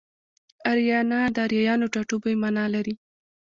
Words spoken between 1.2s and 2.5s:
د اریایانو ټاټوبی